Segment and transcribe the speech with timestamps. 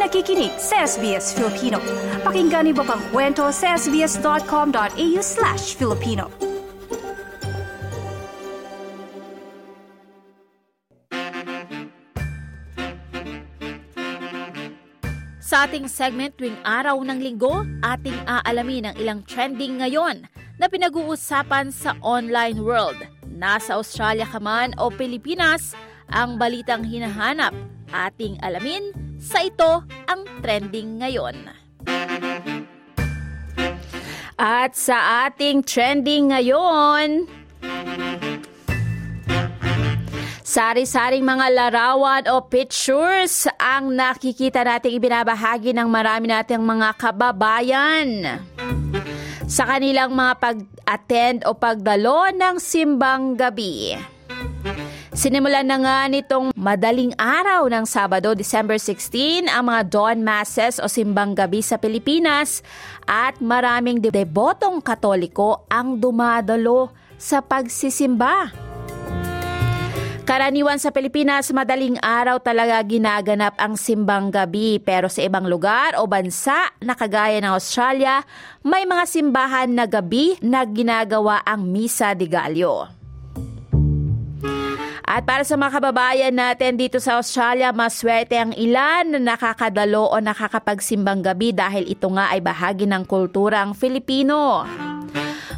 [0.00, 1.76] Nakikinig sa SBS Filipino.
[2.24, 6.32] Pakinggan niyo pa ang kwento sa sbs.com.au slash Filipino.
[15.44, 20.24] Sa ating segment tuwing araw ng linggo, ating aalamin ang ilang trending ngayon
[20.56, 22.96] na pinag-uusapan sa online world.
[23.28, 25.76] Nasa Australia ka man o Pilipinas,
[26.08, 27.52] ang balitang hinahanap.
[27.92, 31.36] Ating alamin sa ito ang trending ngayon.
[34.40, 37.28] At sa ating trending ngayon,
[40.50, 48.42] Sari-saring mga larawan o pictures ang nakikita nating ibinabahagi ng marami nating mga kababayan
[49.46, 53.94] sa kanilang mga pag-attend o pagdalo ng simbang gabi.
[55.20, 60.88] Sinimulan na nga nitong madaling araw ng Sabado, December 16, ang mga dawn masses o
[60.88, 62.64] simbang gabi sa Pilipinas
[63.04, 66.88] at maraming debotong katoliko ang dumadalo
[67.20, 68.48] sa pagsisimba.
[70.24, 76.08] Karaniwan sa Pilipinas, madaling araw talaga ginaganap ang simbang gabi pero sa ibang lugar o
[76.08, 78.24] bansa na kagaya ng Australia,
[78.64, 82.99] may mga simbahan na gabi na ginagawa ang Misa de Gallo.
[85.10, 90.14] At para sa mga kababayan natin dito sa Australia, maswerte ang ilan na nakakadalo o
[90.22, 94.62] nakakapagsimbang gabi dahil ito nga ay bahagi ng kulturang Filipino.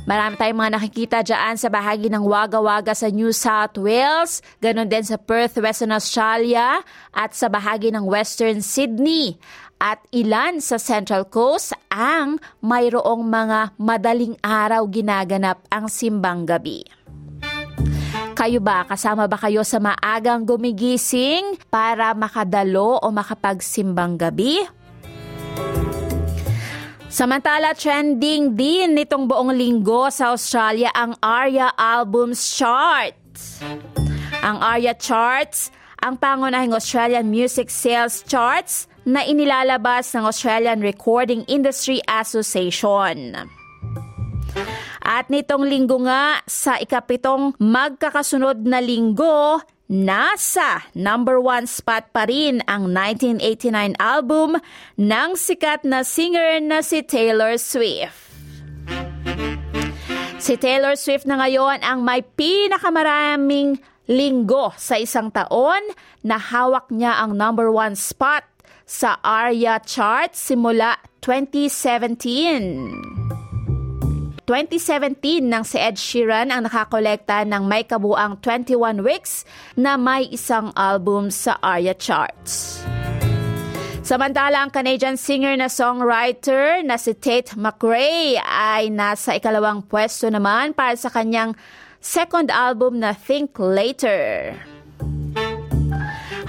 [0.08, 5.04] Marami tayong mga nakikita dyan sa bahagi ng Wagga-Wagga sa New South Wales, ganon din
[5.04, 6.80] sa Perth, Western Australia,
[7.12, 9.36] at sa bahagi ng Western Sydney.
[9.76, 17.02] At ilan sa Central Coast ang mayroong mga madaling araw ginaganap ang simbang gabi.
[18.42, 24.66] Kayo ba, kasama ba kayo sa maagang gumigising para makadalo o makapagsimbang gabi?
[27.06, 33.14] Samantala, trending din nitong buong linggo sa Australia ang ARIA Albums Chart.
[34.42, 35.70] Ang ARIA Charts,
[36.02, 43.61] ang pangunahing Australian Music Sales Charts na inilalabas ng Australian Recording Industry Association.
[45.02, 49.58] At nitong linggo nga, sa ikapitong magkakasunod na linggo,
[49.92, 54.56] Nasa number one spot pa rin ang 1989 album
[54.96, 58.16] ng sikat na singer na si Taylor Swift.
[60.40, 65.84] Si Taylor Swift na ngayon ang may pinakamaraming linggo sa isang taon
[66.24, 68.48] na hawak niya ang number one spot
[68.88, 73.21] sa ARIA chart simula 2017.
[74.46, 79.46] 2017 nang si Ed Sheeran ang nakakolekta ng may kabuang 21 weeks
[79.78, 82.82] na may isang album sa ARIA charts.
[84.02, 90.74] Samantala, ang Canadian singer na songwriter na si Tate McRae ay nasa ikalawang pwesto naman
[90.74, 91.54] para sa kanyang
[92.02, 94.58] second album na Think Later.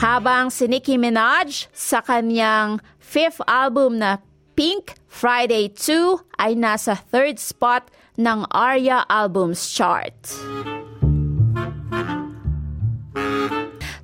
[0.02, 4.18] Habang si Nicki Minaj sa kanyang fifth album na
[4.54, 7.90] Pink Friday 2 ay nasa third spot
[8.22, 10.14] ng ARIA Albums Chart.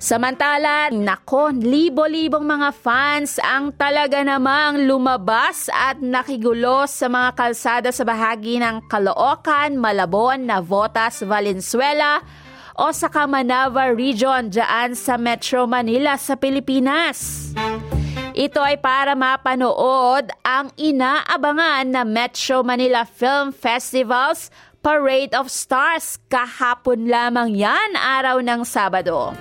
[0.00, 8.02] Samantala, nako, libo-libong mga fans ang talaga namang lumabas at nakigulo sa mga kalsada sa
[8.02, 12.26] bahagi ng Caloocan, Malabon, Navotas, Valenzuela
[12.74, 17.52] o sa Camanava Region dyan sa Metro Manila sa Pilipinas.
[18.30, 27.10] Ito ay para mapanood ang inaabangan na Metro Manila Film Festival's Parade of Stars kahapon
[27.10, 29.34] lamang yan araw ng Sabado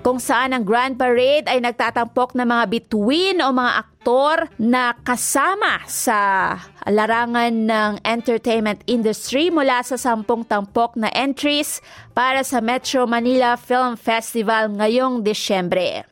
[0.00, 5.84] kung saan ang Grand Parade ay nagtatampok ng mga bituin o mga aktor na kasama
[5.84, 6.56] sa
[6.88, 11.84] larangan ng entertainment industry mula sa sampung tampok na entries
[12.16, 16.08] para sa Metro Manila Film Festival ngayong Desyembre.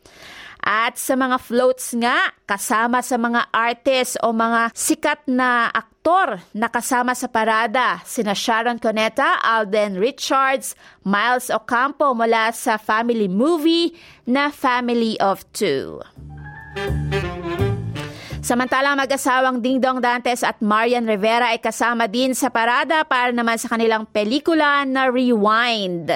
[0.69, 6.41] At sa mga floats nga, kasama sa mga artists o mga sikat na aktor aktor
[6.57, 10.73] na kasama sa parada, sina Sharon Coneta, Alden Richards,
[11.05, 13.93] Miles Ocampo mula sa family movie
[14.25, 16.01] na Family of Two.
[18.41, 23.69] Samantalang mag-asawang Dingdong Dantes at Marian Rivera ay kasama din sa parada para naman sa
[23.69, 26.09] kanilang pelikula na Rewind.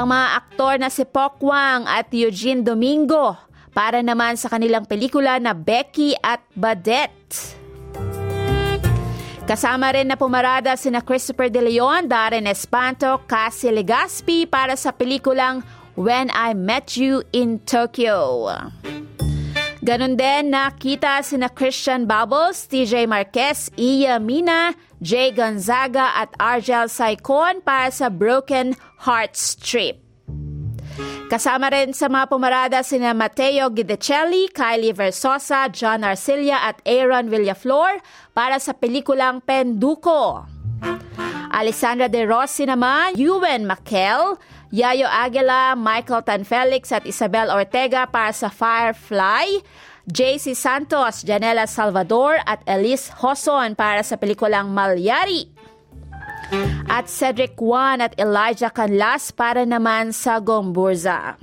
[0.00, 3.36] Ang mga aktor na si Pokwang at Eugene Domingo
[3.76, 7.60] para naman sa kanilang pelikula na Becky at Badette.
[9.44, 15.60] Kasama rin na pumarada sina Christopher De Leon, Darren Espanto, Cassie Legaspi para sa pelikulang
[16.00, 18.48] When I Met You in Tokyo.
[19.80, 27.64] Ganon din nakita sina Christian Bubbles, TJ Marquez, Iya Mina, Jay Gonzaga at Argel Saicon
[27.64, 28.76] para sa Broken
[29.08, 29.96] Heart Strip.
[31.32, 38.04] Kasama rin sa mga pumarada sina Mateo Guidicelli, Kylie Versosa, John Arcilia at Aaron Villaflor
[38.36, 40.44] para sa pelikulang Penduko.
[41.50, 44.36] Alessandra De Rossi naman, Ewan McKell,
[44.70, 49.66] Yayo Aguila, Michael Tan Felix at Isabel Ortega para sa Firefly,
[50.06, 55.50] JC Santos, Janela Salvador at Elise Hoson para sa pelikulang Malyari.
[56.86, 61.34] At Cedric Juan at Elijah Canlas para naman sa Gomburza.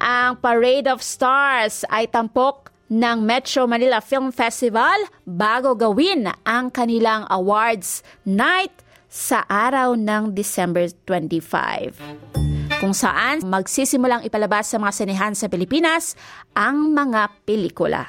[0.00, 7.24] Ang Parade of Stars ay tampok ng Metro Manila Film Festival bago gawin ang kanilang
[7.32, 8.83] awards night
[9.14, 16.18] sa araw ng December 25 kung saan magsisimulang ipalabas sa mga sinehan sa Pilipinas
[16.50, 18.02] ang mga pelikula.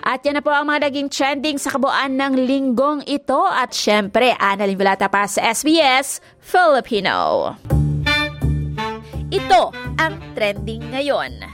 [0.00, 4.32] At yan na po ang mga naging trending sa kabuuan ng linggong ito at syempre,
[4.32, 7.52] Annalyn Vilata para sa SBS Filipino.
[9.28, 11.44] Ito ang trending ngayon.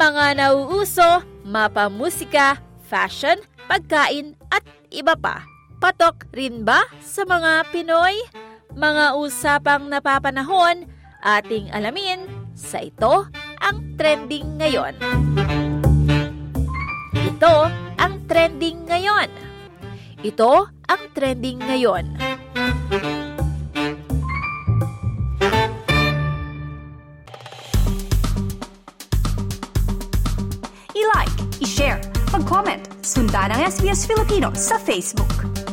[0.00, 2.56] Mga nauuso, mapamusika,
[2.88, 3.36] fashion,
[3.68, 8.16] pagkain at iba pa Patok rin ba sa mga Pinoy?
[8.72, 10.88] Mga usapang napapanahon,
[11.20, 12.24] ating alamin
[12.56, 13.28] sa ito
[13.60, 14.96] ang trending ngayon.
[17.12, 17.68] Ito
[18.00, 19.28] ang trending ngayon.
[20.24, 22.16] Ito ang trending ngayon.
[30.96, 32.00] I-like, i-share,
[32.32, 35.65] mag-comment, sundan ang SBS Filipino sa Facebook.